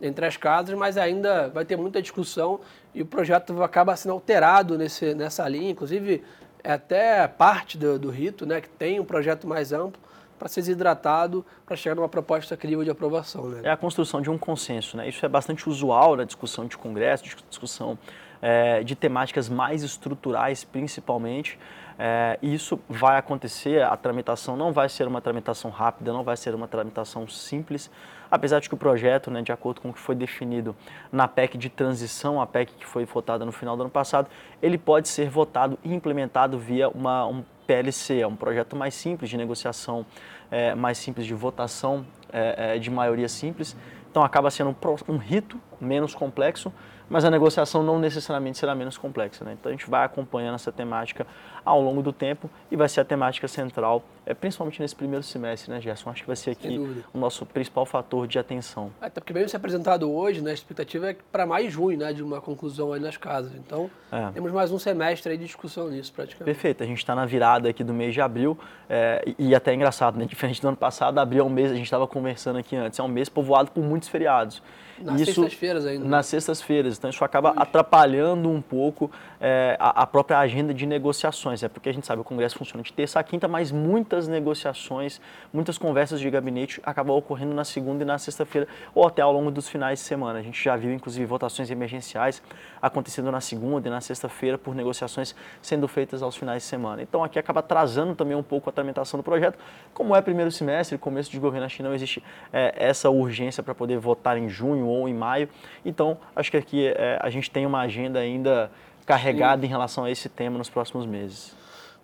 entre 0.00 0.26
as 0.26 0.36
casas, 0.36 0.76
mas 0.76 0.98
ainda 0.98 1.48
vai 1.48 1.64
ter 1.64 1.76
muita 1.76 2.02
discussão 2.02 2.60
e 2.92 3.02
o 3.02 3.06
projeto 3.06 3.62
acaba 3.62 3.94
sendo 3.94 4.12
alterado 4.12 4.76
nesse, 4.76 5.14
nessa 5.14 5.48
linha, 5.48 5.70
inclusive 5.70 6.24
é 6.64 6.72
até 6.72 7.26
parte 7.28 7.78
do, 7.78 7.98
do 7.98 8.10
rito, 8.10 8.44
né, 8.44 8.60
que 8.60 8.68
tem 8.68 8.98
um 8.98 9.04
projeto 9.04 9.46
mais 9.46 9.72
amplo, 9.72 10.00
para 10.42 10.48
ser 10.48 10.60
desidratado, 10.62 11.46
para 11.64 11.76
chegar 11.76 11.94
numa 11.94 12.08
proposta 12.08 12.56
crível 12.56 12.82
de 12.82 12.90
aprovação. 12.90 13.48
Né? 13.48 13.60
É 13.62 13.70
a 13.70 13.76
construção 13.76 14.20
de 14.20 14.28
um 14.28 14.36
consenso. 14.36 14.96
Né? 14.96 15.08
Isso 15.08 15.24
é 15.24 15.28
bastante 15.28 15.68
usual 15.68 16.16
na 16.16 16.24
discussão 16.24 16.66
de 16.66 16.76
congresso, 16.76 17.22
discussão 17.48 17.96
é, 18.40 18.82
de 18.82 18.96
temáticas 18.96 19.48
mais 19.48 19.84
estruturais, 19.84 20.64
principalmente. 20.64 21.56
É, 22.04 22.36
isso 22.42 22.80
vai 22.88 23.16
acontecer, 23.16 23.80
a 23.80 23.96
tramitação 23.96 24.56
não 24.56 24.72
vai 24.72 24.88
ser 24.88 25.06
uma 25.06 25.20
tramitação 25.20 25.70
rápida, 25.70 26.12
não 26.12 26.24
vai 26.24 26.36
ser 26.36 26.52
uma 26.52 26.66
tramitação 26.66 27.28
simples, 27.28 27.88
apesar 28.28 28.58
de 28.58 28.68
que 28.68 28.74
o 28.74 28.76
projeto, 28.76 29.30
né, 29.30 29.40
de 29.40 29.52
acordo 29.52 29.80
com 29.80 29.90
o 29.90 29.92
que 29.92 30.00
foi 30.00 30.16
definido 30.16 30.74
na 31.12 31.28
PEC 31.28 31.56
de 31.56 31.68
transição, 31.68 32.42
a 32.42 32.46
PEC 32.46 32.72
que 32.74 32.84
foi 32.84 33.04
votada 33.04 33.44
no 33.44 33.52
final 33.52 33.76
do 33.76 33.84
ano 33.84 33.90
passado, 33.90 34.28
ele 34.60 34.76
pode 34.76 35.06
ser 35.06 35.30
votado 35.30 35.78
e 35.84 35.94
implementado 35.94 36.58
via 36.58 36.88
uma, 36.88 37.24
um 37.24 37.44
PLC, 37.68 38.18
é 38.18 38.26
um 38.26 38.34
projeto 38.34 38.74
mais 38.74 38.94
simples 38.94 39.30
de 39.30 39.36
negociação, 39.36 40.04
é, 40.50 40.74
mais 40.74 40.98
simples 40.98 41.24
de 41.24 41.34
votação, 41.34 42.04
é, 42.32 42.74
é 42.74 42.78
de 42.80 42.90
maioria 42.90 43.28
simples. 43.28 43.76
Então 44.10 44.24
acaba 44.24 44.50
sendo 44.50 44.70
um, 44.70 45.14
um 45.14 45.18
rito 45.18 45.56
menos 45.82 46.14
complexo, 46.14 46.72
mas 47.12 47.26
a 47.26 47.30
negociação 47.30 47.82
não 47.82 47.98
necessariamente 47.98 48.56
será 48.56 48.74
menos 48.74 48.96
complexa. 48.96 49.44
Né? 49.44 49.52
Então 49.52 49.68
a 49.70 49.72
gente 49.74 49.88
vai 49.88 50.04
acompanhando 50.04 50.54
essa 50.54 50.72
temática 50.72 51.26
ao 51.64 51.80
longo 51.80 52.02
do 52.02 52.12
tempo 52.12 52.50
e 52.70 52.76
vai 52.76 52.88
ser 52.88 53.00
a 53.00 53.04
temática 53.04 53.46
central, 53.46 54.02
é, 54.24 54.34
principalmente 54.34 54.80
nesse 54.80 54.96
primeiro 54.96 55.22
semestre, 55.22 55.70
né, 55.70 55.80
Gerson? 55.80 56.10
Acho 56.10 56.22
que 56.22 56.26
vai 56.26 56.36
ser 56.36 56.50
aqui 56.50 56.78
o 57.12 57.18
nosso 57.18 57.44
principal 57.46 57.84
fator 57.84 58.26
de 58.26 58.38
atenção. 58.38 58.90
Até 59.00 59.20
porque 59.20 59.32
mesmo 59.32 59.48
se 59.48 59.56
apresentado 59.56 60.10
hoje, 60.10 60.40
né, 60.40 60.50
a 60.52 60.54
expectativa 60.54 61.10
é 61.10 61.16
para 61.30 61.46
mais 61.46 61.72
junho, 61.72 61.98
né, 61.98 62.12
de 62.12 62.22
uma 62.22 62.40
conclusão 62.40 62.92
aí 62.92 63.00
nas 63.00 63.16
casas. 63.16 63.52
Então 63.54 63.90
é. 64.10 64.30
temos 64.32 64.50
mais 64.50 64.72
um 64.72 64.78
semestre 64.78 65.32
aí 65.32 65.38
de 65.38 65.44
discussão 65.44 65.88
nisso 65.88 66.12
praticamente. 66.12 66.44
Perfeito, 66.44 66.82
a 66.82 66.86
gente 66.86 66.98
está 66.98 67.14
na 67.14 67.26
virada 67.26 67.68
aqui 67.68 67.84
do 67.84 67.92
mês 67.92 68.14
de 68.14 68.20
abril 68.20 68.58
é, 68.88 69.22
e 69.38 69.54
até 69.54 69.72
é 69.72 69.74
engraçado, 69.74 70.18
né, 70.18 70.24
diferente 70.26 70.60
do 70.62 70.68
ano 70.68 70.76
passado, 70.76 71.18
abril 71.18 71.44
é 71.44 71.46
um 71.46 71.50
mês, 71.50 71.70
a 71.70 71.74
gente 71.74 71.84
estava 71.84 72.06
conversando 72.06 72.58
aqui 72.58 72.74
antes, 72.74 72.98
é 72.98 73.02
um 73.02 73.08
mês 73.08 73.28
povoado 73.28 73.70
por 73.70 73.84
muitos 73.84 74.08
feriados. 74.08 74.62
Nas 75.00 75.20
sextas-feiras 75.20 75.86
ainda. 75.86 76.04
Né? 76.04 76.10
Nas 76.10 76.26
sextas-feiras. 76.26 76.98
Então 76.98 77.10
isso 77.10 77.24
acaba 77.24 77.50
atrapalhando 77.50 78.48
um 78.48 78.60
pouco 78.60 79.10
é, 79.40 79.76
a, 79.78 80.02
a, 80.02 80.06
própria 80.06 80.38
agenda 80.38 80.72
de 80.72 80.86
negociações. 80.86 81.62
É 81.62 81.68
porque 81.68 81.88
a 81.88 81.92
gente 81.92 82.06
sabe 82.06 82.20
que 82.20 82.26
o 82.26 82.28
Congresso 82.28 82.58
funciona 82.58 82.82
de 82.82 82.92
terça 82.92 83.18
a 83.18 83.22
quinta, 83.22 83.48
mas 83.48 83.70
muitas 83.70 84.28
negociações, 84.28 85.20
muitas 85.52 85.78
conversas 85.78 86.20
de 86.20 86.30
gabinete 86.30 86.80
acabam 86.84 87.16
ocorrendo 87.16 87.54
na 87.54 87.64
segunda 87.64 88.02
e 88.02 88.06
na 88.06 88.18
sexta-feira, 88.18 88.68
ou 88.94 89.06
até 89.06 89.22
ao 89.22 89.32
longo 89.32 89.50
dos 89.50 89.68
finais 89.68 89.98
de 89.98 90.04
semana. 90.04 90.38
A 90.38 90.42
gente 90.42 90.62
já 90.62 90.76
viu, 90.76 90.92
inclusive, 90.92 91.24
votações 91.26 91.70
emergenciais 91.70 92.42
acontecendo 92.80 93.30
na 93.30 93.40
segunda 93.40 93.88
e 93.88 93.90
na 93.90 94.00
sexta-feira 94.00 94.58
por 94.58 94.74
negociações 94.74 95.34
sendo 95.60 95.86
feitas 95.86 96.22
aos 96.22 96.36
finais 96.36 96.62
de 96.62 96.68
semana. 96.68 97.02
Então 97.02 97.22
aqui 97.22 97.38
acaba 97.38 97.60
atrasando 97.60 98.14
também 98.14 98.36
um 98.36 98.42
pouco 98.42 98.68
a 98.68 98.72
tramitação 98.72 99.18
do 99.18 99.24
projeto. 99.24 99.58
Como 99.94 100.14
é 100.16 100.20
primeiro 100.20 100.50
semestre, 100.50 100.98
começo 100.98 101.30
de 101.30 101.38
governo 101.38 101.62
na 101.62 101.68
China, 101.68 101.88
não 101.88 101.94
existe 101.94 102.22
é, 102.52 102.74
essa 102.76 103.08
urgência 103.08 103.62
para 103.62 103.74
poder 103.74 103.98
votar 103.98 104.36
em 104.36 104.48
junho 104.48 104.86
em 105.08 105.14
maio. 105.14 105.48
Então, 105.84 106.18
acho 106.34 106.50
que 106.50 106.56
aqui 106.56 106.86
é, 106.88 107.18
a 107.20 107.30
gente 107.30 107.50
tem 107.50 107.66
uma 107.66 107.80
agenda 107.80 108.18
ainda 108.18 108.70
carregada 109.06 109.62
Sim. 109.62 109.66
em 109.66 109.70
relação 109.70 110.04
a 110.04 110.10
esse 110.10 110.28
tema 110.28 110.58
nos 110.58 110.70
próximos 110.70 111.06
meses. 111.06 111.54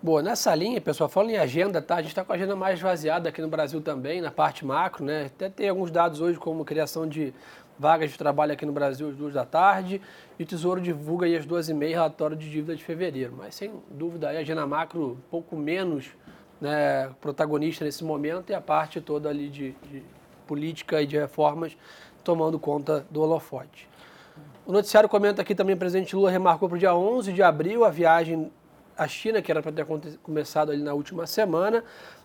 Boa, 0.00 0.22
nessa 0.22 0.54
linha, 0.54 0.80
pessoal, 0.80 1.08
falando 1.08 1.30
em 1.30 1.38
agenda, 1.38 1.82
tá? 1.82 1.96
A 1.96 2.02
gente 2.02 2.10
está 2.10 2.24
com 2.24 2.32
a 2.32 2.36
agenda 2.36 2.54
mais 2.54 2.78
esvaziada 2.78 3.28
aqui 3.28 3.42
no 3.42 3.48
Brasil 3.48 3.80
também, 3.80 4.20
na 4.20 4.30
parte 4.30 4.64
macro, 4.64 5.04
né? 5.04 5.26
Até 5.26 5.48
tem 5.48 5.68
alguns 5.68 5.90
dados 5.90 6.20
hoje, 6.20 6.38
como 6.38 6.64
criação 6.64 7.06
de 7.06 7.34
vagas 7.78 8.10
de 8.10 8.18
trabalho 8.18 8.52
aqui 8.52 8.66
no 8.66 8.72
Brasil 8.72 9.08
às 9.08 9.16
duas 9.16 9.32
da 9.32 9.44
tarde 9.44 10.00
e 10.38 10.42
o 10.42 10.46
Tesouro 10.46 10.80
divulga 10.80 11.26
aí 11.26 11.36
às 11.36 11.46
duas 11.46 11.68
e 11.68 11.74
meia 11.74 11.96
relatório 11.96 12.36
de 12.36 12.50
dívida 12.50 12.74
de 12.74 12.82
fevereiro. 12.82 13.34
Mas 13.36 13.54
sem 13.54 13.72
dúvida 13.90 14.28
aí 14.28 14.36
a 14.36 14.40
agenda 14.40 14.66
macro 14.66 15.12
um 15.12 15.30
pouco 15.30 15.56
menos 15.56 16.06
né, 16.60 17.10
protagonista 17.20 17.84
nesse 17.84 18.04
momento 18.04 18.50
e 18.50 18.54
a 18.54 18.60
parte 18.60 19.00
toda 19.00 19.28
ali 19.28 19.48
de, 19.48 19.72
de 19.90 20.02
política 20.46 21.00
e 21.00 21.06
de 21.06 21.16
reformas 21.16 21.76
tomando 22.22 22.58
conta 22.58 23.06
do 23.10 23.20
holofote. 23.20 23.88
O 24.66 24.72
noticiário 24.72 25.08
comenta 25.08 25.40
aqui 25.40 25.54
também 25.54 25.74
o 25.74 25.78
presidente 25.78 26.14
Lula 26.14 26.30
remarcou 26.30 26.68
para 26.68 26.76
o 26.76 26.78
dia 26.78 26.94
11 26.94 27.32
de 27.32 27.42
abril 27.42 27.84
a 27.84 27.90
viagem 27.90 28.52
à 28.98 29.06
China, 29.06 29.40
que 29.40 29.50
era 29.50 29.62
para 29.62 29.70
ter 29.70 29.86
começado 30.22 30.72
ali 30.72 30.82
na 30.82 30.92
última 30.92 31.24
semana, 31.26 31.84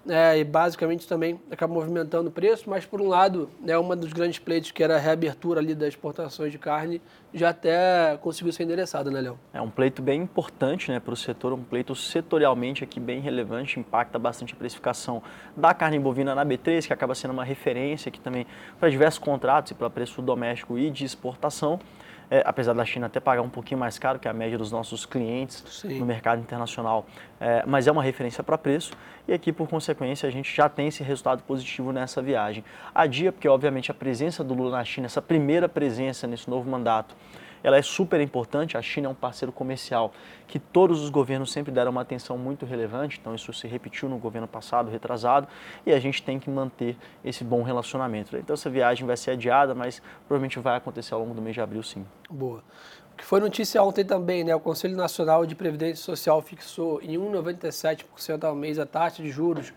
é, 0.09 0.39
e 0.39 0.43
basicamente 0.43 1.07
também 1.07 1.39
acaba 1.49 1.73
movimentando 1.73 2.27
o 2.29 2.31
preço, 2.31 2.69
mas 2.69 2.85
por 2.85 2.99
um 2.99 3.07
lado, 3.07 3.49
né, 3.61 3.77
uma 3.77 3.95
dos 3.95 4.11
grandes 4.11 4.39
pleitos 4.39 4.71
que 4.71 4.83
era 4.83 4.95
a 4.95 4.99
reabertura 4.99 5.61
ali 5.61 5.73
das 5.73 5.89
exportações 5.89 6.51
de 6.51 6.57
carne 6.57 7.01
já 7.33 7.49
até 7.49 8.17
conseguiu 8.21 8.51
ser 8.51 8.63
endereçada, 8.63 9.09
né, 9.09 9.21
Léo? 9.21 9.39
É 9.53 9.61
um 9.61 9.69
pleito 9.69 10.01
bem 10.01 10.21
importante 10.21 10.91
né, 10.91 10.99
para 10.99 11.13
o 11.13 11.15
setor, 11.15 11.53
um 11.53 11.63
pleito 11.63 11.95
setorialmente 11.95 12.83
aqui 12.83 12.99
bem 12.99 13.21
relevante, 13.21 13.79
impacta 13.79 14.19
bastante 14.19 14.53
a 14.53 14.57
precificação 14.57 15.21
da 15.55 15.73
carne 15.73 15.99
bovina 15.99 16.35
na 16.35 16.45
B3, 16.45 16.87
que 16.87 16.93
acaba 16.93 17.15
sendo 17.15 17.31
uma 17.31 17.43
referência 17.43 18.09
aqui 18.09 18.19
também 18.19 18.45
para 18.79 18.89
diversos 18.89 19.19
contratos 19.19 19.71
e 19.71 19.75
para 19.75 19.89
preço 19.89 20.21
doméstico 20.21 20.77
e 20.77 20.89
de 20.89 21.05
exportação 21.05 21.79
é, 22.33 22.41
apesar 22.43 22.73
da 22.73 22.83
China 22.83 23.05
até 23.05 23.19
pagar 23.19 23.43
um 23.43 23.49
pouquinho 23.49 23.79
mais 23.79 23.99
caro 23.99 24.17
que 24.17 24.27
a 24.27 24.33
média 24.33 24.57
dos 24.57 24.71
nossos 24.71 25.05
clientes 25.05 25.63
Sim. 25.67 25.99
no 25.99 26.05
mercado 26.05 26.41
internacional, 26.41 27.05
é, 27.39 27.63
mas 27.67 27.85
é 27.85 27.91
uma 27.91 28.01
referência 28.01 28.43
para 28.43 28.57
preço 28.57 28.93
e 29.27 29.33
aqui, 29.33 29.53
por 29.53 29.69
consequência, 29.69 30.27
a 30.27 30.31
gente 30.31 30.51
já 30.53 30.67
tem 30.67 30.87
esse 30.87 31.03
resultado 31.03 31.43
positivo 31.43 31.93
nessa 31.93 32.23
viagem. 32.23 32.63
A 32.93 33.05
dia, 33.05 33.31
porque 33.31 33.47
obviamente 33.47 33.91
a 33.91 33.93
presença 33.93 34.43
do 34.43 34.55
Lula 34.55 34.77
na 34.77 34.83
China, 34.83 35.05
essa 35.05 35.21
primeira 35.21 35.69
presença 35.69 36.25
nesse 36.25 36.49
novo 36.49 36.67
mandato, 36.67 37.15
ela 37.63 37.77
é 37.77 37.81
super 37.81 38.19
importante. 38.19 38.77
A 38.77 38.81
China 38.81 39.07
é 39.07 39.09
um 39.09 39.15
parceiro 39.15 39.51
comercial 39.51 40.11
que 40.47 40.59
todos 40.59 41.01
os 41.01 41.09
governos 41.09 41.51
sempre 41.51 41.71
deram 41.71 41.91
uma 41.91 42.01
atenção 42.01 42.37
muito 42.37 42.65
relevante, 42.65 43.17
então 43.19 43.33
isso 43.33 43.51
se 43.53 43.67
repetiu 43.67 44.09
no 44.09 44.17
governo 44.17 44.47
passado, 44.47 44.91
retrasado, 44.91 45.47
e 45.85 45.91
a 45.93 45.99
gente 45.99 46.21
tem 46.21 46.37
que 46.39 46.49
manter 46.49 46.97
esse 47.23 47.43
bom 47.43 47.63
relacionamento. 47.63 48.35
Então 48.37 48.53
essa 48.53 48.69
viagem 48.69 49.07
vai 49.07 49.17
ser 49.17 49.31
adiada, 49.31 49.73
mas 49.73 50.01
provavelmente 50.27 50.59
vai 50.59 50.75
acontecer 50.75 51.13
ao 51.13 51.21
longo 51.21 51.33
do 51.33 51.41
mês 51.41 51.55
de 51.55 51.61
abril, 51.61 51.81
sim. 51.81 52.05
Boa. 52.29 52.63
O 53.13 53.15
que 53.15 53.23
foi 53.23 53.39
notícia 53.39 53.81
ontem 53.81 54.03
também, 54.03 54.43
né? 54.43 54.55
O 54.55 54.59
Conselho 54.59 54.97
Nacional 54.97 55.45
de 55.45 55.55
Previdência 55.55 56.03
Social 56.03 56.41
fixou 56.41 56.99
em 57.01 57.15
1,97% 57.15 58.43
ao 58.43 58.55
mês 58.55 58.79
a 58.79 58.87
taxa 58.87 59.21
de 59.21 59.29
juros 59.29 59.71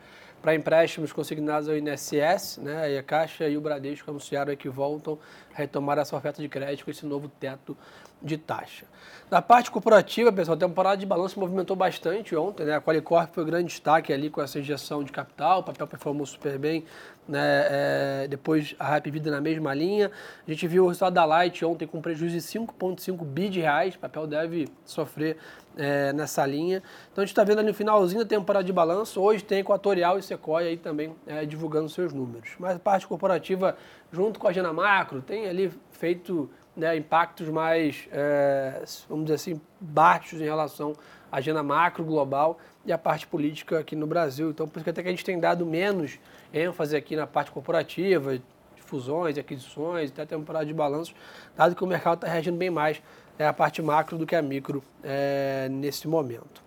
para 0.46 0.54
empréstimos 0.54 1.12
consignados 1.12 1.68
ao 1.68 1.76
INSS, 1.76 2.58
né? 2.58 2.92
E 2.92 2.98
a 2.98 3.02
Caixa 3.02 3.48
e 3.48 3.56
o 3.56 3.60
Bradesco 3.60 4.08
anunciaram 4.08 4.54
que 4.54 4.68
voltam 4.68 5.18
a 5.52 5.58
retomar 5.58 5.98
essa 5.98 6.16
oferta 6.16 6.40
de 6.40 6.48
crédito 6.48 6.84
com 6.84 6.90
esse 6.92 7.04
novo 7.04 7.28
teto 7.28 7.76
de 8.22 8.36
taxa. 8.36 8.86
Na 9.30 9.42
parte 9.42 9.72
corporativa, 9.72 10.32
pessoal, 10.32 10.56
a 10.56 10.60
temporada 10.60 10.96
de 10.96 11.04
balanço 11.04 11.38
movimentou 11.38 11.74
bastante 11.74 12.36
ontem, 12.36 12.64
né? 12.64 12.76
A 12.76 12.80
Qualicorp 12.80 13.34
foi 13.34 13.42
o 13.42 13.46
grande 13.46 13.68
destaque 13.68 14.12
ali 14.12 14.30
com 14.30 14.40
essa 14.40 14.58
injeção 14.58 15.02
de 15.02 15.10
capital, 15.10 15.60
o 15.60 15.62
papel 15.64 15.86
performou 15.86 16.24
super 16.24 16.56
bem, 16.58 16.84
né? 17.28 17.66
É, 17.68 18.26
depois 18.28 18.76
a 18.78 18.86
Rap 18.86 19.10
Vida 19.10 19.28
na 19.30 19.40
mesma 19.40 19.74
linha. 19.74 20.12
A 20.46 20.50
gente 20.50 20.68
viu 20.68 20.84
o 20.84 20.88
resultado 20.88 21.14
da 21.14 21.24
Light 21.24 21.64
ontem 21.64 21.88
com 21.88 22.00
prejuízo 22.00 22.36
de 22.36 22.40
5,5 22.40 23.24
bi 23.24 23.48
de 23.48 23.60
reais, 23.60 23.96
o 23.96 23.98
papel 23.98 24.28
deve 24.28 24.68
sofrer 24.84 25.36
é, 25.76 26.12
nessa 26.12 26.46
linha. 26.46 26.80
Então 27.10 27.22
a 27.22 27.26
gente 27.26 27.32
está 27.32 27.42
vendo 27.42 27.58
ali 27.58 27.68
no 27.68 27.74
finalzinho 27.74 28.22
da 28.22 28.28
temporada 28.28 28.64
de 28.64 28.72
balanço, 28.72 29.20
hoje 29.20 29.42
tem 29.42 29.58
Equatorial 29.58 30.20
e 30.20 30.22
Sequoia 30.22 30.68
aí 30.68 30.76
também 30.76 31.14
é, 31.26 31.44
divulgando 31.44 31.88
seus 31.88 32.12
números. 32.12 32.50
Mas 32.60 32.76
a 32.76 32.78
parte 32.78 33.08
corporativa, 33.08 33.76
junto 34.12 34.38
com 34.38 34.46
a 34.46 34.50
Agenda 34.50 34.72
Macro, 34.72 35.20
tem 35.20 35.48
ali 35.48 35.72
feito 35.90 36.48
né, 36.76 36.96
impactos 36.96 37.48
mais, 37.48 38.06
é, 38.12 38.82
vamos 39.08 39.24
dizer 39.24 39.34
assim, 39.34 39.60
baixos 39.80 40.40
em 40.40 40.44
relação 40.44 40.92
à 41.32 41.38
agenda 41.38 41.62
macro 41.62 42.04
global 42.04 42.58
e 42.84 42.92
à 42.92 42.98
parte 42.98 43.26
política 43.26 43.78
aqui 43.78 43.96
no 43.96 44.06
Brasil. 44.06 44.50
Então, 44.50 44.68
por 44.68 44.78
isso 44.78 44.84
que 44.84 44.90
até 44.90 45.02
que 45.02 45.08
a 45.08 45.10
gente 45.10 45.24
tem 45.24 45.40
dado 45.40 45.64
menos 45.64 46.18
ênfase 46.52 46.94
aqui 46.94 47.16
na 47.16 47.26
parte 47.26 47.50
corporativa, 47.50 48.38
de 48.38 48.82
fusões, 48.82 49.38
aquisições, 49.38 50.10
até 50.10 50.26
temporada 50.26 50.66
de 50.66 50.74
balanços, 50.74 51.14
dado 51.56 51.74
que 51.74 51.82
o 51.82 51.86
mercado 51.86 52.16
está 52.16 52.28
reagindo 52.28 52.56
bem 52.56 52.70
mais 52.70 53.02
é, 53.38 53.46
a 53.46 53.52
parte 53.52 53.80
macro 53.82 54.18
do 54.18 54.26
que 54.26 54.36
a 54.36 54.42
micro 54.42 54.82
é, 55.02 55.68
nesse 55.70 56.06
momento. 56.06 56.62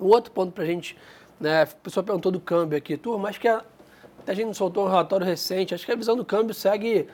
Um 0.00 0.06
outro 0.06 0.32
ponto 0.32 0.52
para 0.52 0.64
a 0.64 0.66
gente, 0.66 0.96
né, 1.38 1.62
a 1.62 1.66
pessoa 1.66 2.02
perguntou 2.02 2.32
do 2.32 2.40
câmbio 2.40 2.78
aqui, 2.78 2.96
turma, 2.96 3.28
acho 3.28 3.40
que 3.40 3.48
a, 3.48 3.62
a 4.26 4.34
gente 4.34 4.56
soltou 4.56 4.86
um 4.86 4.88
relatório 4.88 5.26
recente, 5.26 5.74
acho 5.74 5.84
que 5.84 5.92
a 5.92 5.96
visão 5.96 6.16
do 6.16 6.24
câmbio 6.24 6.54
segue 6.54 7.08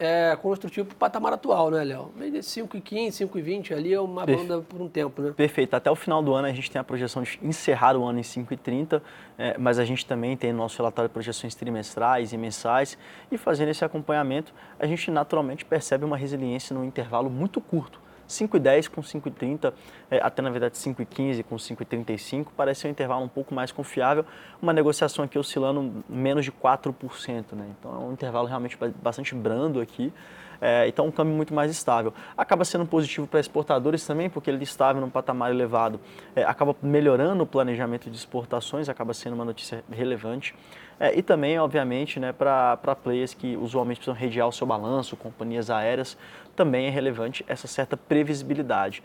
é, 0.00 0.34
construtivo 0.40 0.88
para 0.88 0.94
o 0.94 0.98
patamar 0.98 1.34
atual, 1.34 1.70
né, 1.70 1.84
Léo? 1.84 2.10
Meio 2.16 2.32
de 2.32 2.38
5,15, 2.38 3.28
5,20 3.28 3.76
ali 3.76 3.92
é 3.92 4.00
uma 4.00 4.24
Perfe... 4.24 4.42
banda 4.42 4.62
por 4.62 4.80
um 4.80 4.88
tempo, 4.88 5.20
né? 5.20 5.32
Perfeito. 5.36 5.74
Até 5.74 5.90
o 5.90 5.94
final 5.94 6.22
do 6.22 6.32
ano 6.32 6.48
a 6.48 6.52
gente 6.52 6.70
tem 6.70 6.80
a 6.80 6.84
projeção 6.84 7.22
de 7.22 7.38
encerrar 7.42 7.94
o 7.94 8.04
ano 8.04 8.18
em 8.18 8.22
5,30, 8.22 9.02
é, 9.36 9.58
mas 9.58 9.78
a 9.78 9.84
gente 9.84 10.06
também 10.06 10.34
tem 10.38 10.54
nosso 10.54 10.78
relatório 10.78 11.08
de 11.08 11.12
projeções 11.12 11.54
trimestrais 11.54 12.32
e 12.32 12.38
mensais 12.38 12.96
e 13.30 13.36
fazendo 13.36 13.68
esse 13.68 13.84
acompanhamento 13.84 14.54
a 14.78 14.86
gente 14.86 15.10
naturalmente 15.10 15.66
percebe 15.66 16.04
uma 16.04 16.16
resiliência 16.16 16.74
num 16.74 16.84
intervalo 16.84 17.28
muito 17.28 17.60
curto 17.60 18.00
5,10 18.30 18.88
com 18.88 19.02
5,30, 19.02 19.72
é, 20.10 20.18
até 20.18 20.40
na 20.40 20.50
verdade 20.50 20.76
5,15 20.76 21.42
com 21.44 21.56
5,35, 21.56 22.46
parece 22.56 22.86
um 22.86 22.90
intervalo 22.90 23.24
um 23.24 23.28
pouco 23.28 23.54
mais 23.54 23.72
confiável, 23.72 24.24
uma 24.60 24.72
negociação 24.72 25.24
aqui 25.24 25.38
oscilando 25.38 26.04
menos 26.08 26.44
de 26.44 26.52
4%, 26.52 27.52
né? 27.52 27.66
então 27.78 27.94
é 27.94 27.98
um 27.98 28.12
intervalo 28.12 28.46
realmente 28.46 28.78
bastante 29.02 29.34
brando 29.34 29.80
aqui, 29.80 30.12
é, 30.60 30.86
então 30.86 31.06
um 31.06 31.10
câmbio 31.10 31.34
muito 31.34 31.54
mais 31.54 31.70
estável. 31.70 32.12
Acaba 32.36 32.64
sendo 32.64 32.84
positivo 32.86 33.26
para 33.26 33.40
exportadores 33.40 34.06
também, 34.06 34.28
porque 34.28 34.50
ele 34.50 34.62
estável 34.62 35.00
num 35.00 35.10
patamar 35.10 35.50
elevado, 35.50 36.00
é, 36.36 36.44
acaba 36.44 36.76
melhorando 36.82 37.42
o 37.42 37.46
planejamento 37.46 38.10
de 38.10 38.16
exportações, 38.16 38.88
acaba 38.88 39.14
sendo 39.14 39.34
uma 39.34 39.44
notícia 39.44 39.82
relevante. 39.90 40.54
É, 40.98 41.16
e 41.16 41.22
também, 41.22 41.58
obviamente, 41.58 42.20
né, 42.20 42.32
para 42.32 42.76
players 43.02 43.32
que 43.32 43.56
usualmente 43.56 44.00
precisam 44.00 44.14
redear 44.14 44.46
o 44.46 44.52
seu 44.52 44.66
balanço, 44.66 45.16
companhias 45.16 45.70
aéreas, 45.70 46.16
também 46.54 46.86
é 46.86 46.90
relevante 46.90 47.44
essa 47.48 47.66
certa 47.66 47.96
previsibilidade. 47.96 49.02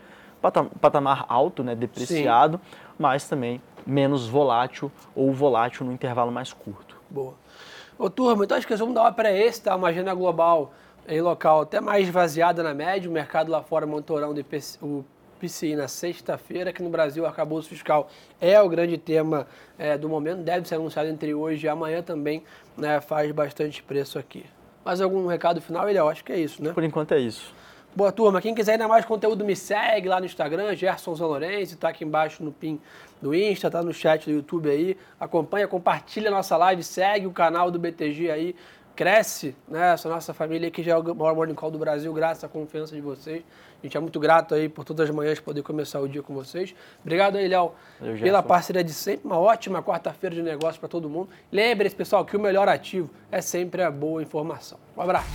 Patamar 0.80 1.24
alto, 1.28 1.64
né, 1.64 1.74
depreciado, 1.74 2.60
Sim. 2.62 2.78
mas 2.98 3.26
também 3.26 3.62
menos 3.86 4.28
volátil 4.28 4.92
ou 5.14 5.32
volátil 5.32 5.86
no 5.86 5.92
intervalo 5.92 6.30
mais 6.30 6.52
curto. 6.52 6.96
Boa. 7.08 7.34
Ô, 7.98 8.10
turma, 8.10 8.44
então 8.44 8.58
acho 8.58 8.66
que 8.66 8.76
vamos 8.76 8.94
dar 8.94 9.02
uma 9.02 9.12
para 9.12 9.32
esse, 9.32 9.62
tá? 9.62 9.74
Uma 9.74 9.88
agenda 9.88 10.12
global 10.12 10.74
em 11.08 11.20
local 11.20 11.62
até 11.62 11.80
mais 11.80 12.06
esvaziada 12.06 12.62
na 12.62 12.74
média, 12.74 13.08
o 13.08 13.12
mercado 13.12 13.50
lá 13.50 13.62
fora 13.62 13.86
monitorando 13.86 14.40
o 14.82 15.04
PCI 15.40 15.76
na 15.76 15.88
sexta-feira, 15.88 16.70
aqui 16.70 16.82
no 16.82 16.90
Brasil 16.90 17.24
o 17.24 17.26
arcabouço 17.26 17.68
fiscal 17.68 18.08
é 18.40 18.60
o 18.60 18.68
grande 18.68 18.96
tema 18.98 19.46
é, 19.78 19.96
do 19.96 20.08
momento, 20.08 20.42
deve 20.42 20.66
ser 20.66 20.76
anunciado 20.76 21.08
entre 21.08 21.34
hoje 21.34 21.66
e 21.66 21.68
amanhã 21.68 22.02
também, 22.02 22.42
né, 22.76 23.00
faz 23.00 23.30
bastante 23.32 23.82
preço 23.82 24.18
aqui. 24.18 24.44
Mais 24.84 25.00
algum 25.00 25.26
recado 25.26 25.60
final, 25.60 25.88
Eliel? 25.88 26.08
Acho 26.08 26.24
que 26.24 26.32
é 26.32 26.38
isso, 26.38 26.62
né? 26.62 26.72
Por 26.72 26.84
enquanto 26.84 27.12
é 27.12 27.18
isso. 27.18 27.52
Boa 27.96 28.12
turma, 28.12 28.42
quem 28.42 28.54
quiser 28.54 28.72
ainda 28.72 28.86
mais 28.86 29.06
conteúdo 29.06 29.42
me 29.42 29.56
segue 29.56 30.06
lá 30.06 30.20
no 30.20 30.26
Instagram, 30.26 30.74
Gerson 30.76 31.14
Zanorense, 31.14 31.76
tá 31.76 31.88
aqui 31.88 32.04
embaixo 32.04 32.44
no 32.44 32.52
pin 32.52 32.78
do 33.22 33.34
Insta, 33.34 33.70
tá 33.70 33.82
no 33.82 33.92
chat 33.92 34.26
do 34.26 34.32
YouTube 34.32 34.68
aí. 34.68 34.98
Acompanha, 35.18 35.66
compartilha 35.66 36.28
a 36.28 36.30
nossa 36.30 36.58
live, 36.58 36.82
segue 36.82 37.26
o 37.26 37.32
canal 37.32 37.70
do 37.70 37.78
BTG 37.78 38.30
aí, 38.30 38.54
cresce, 38.96 39.54
né? 39.68 39.92
Essa 39.92 40.08
nossa 40.08 40.32
família 40.32 40.70
que 40.70 40.82
já 40.82 40.92
é 40.92 40.96
o 40.96 41.14
maior 41.14 41.36
morning 41.36 41.54
call 41.54 41.70
do 41.70 41.78
Brasil, 41.78 42.12
graças 42.12 42.42
à 42.42 42.48
confiança 42.48 42.94
de 42.94 43.00
vocês. 43.02 43.44
A 43.80 43.86
gente 43.86 43.96
é 43.96 44.00
muito 44.00 44.18
grato 44.18 44.54
aí 44.54 44.68
por 44.68 44.84
todas 44.84 45.08
as 45.08 45.14
manhãs 45.14 45.38
poder 45.38 45.62
começar 45.62 46.00
o 46.00 46.08
dia 46.08 46.22
com 46.22 46.34
vocês. 46.34 46.74
Obrigado 47.02 47.36
aí, 47.36 47.46
Léo, 47.46 47.72
pela 48.20 48.42
parceria 48.42 48.82
de 48.82 48.92
sempre. 48.92 49.26
Uma 49.26 49.38
ótima 49.38 49.82
quarta-feira 49.82 50.34
de 50.34 50.42
negócio 50.42 50.80
para 50.80 50.88
todo 50.88 51.08
mundo. 51.08 51.28
Lembre-se, 51.52 51.94
pessoal, 51.94 52.24
que 52.24 52.36
o 52.36 52.40
melhor 52.40 52.68
ativo 52.68 53.10
é 53.30 53.40
sempre 53.40 53.82
a 53.82 53.90
boa 53.90 54.22
informação. 54.22 54.78
Um 54.96 55.02
abraço. 55.02 55.28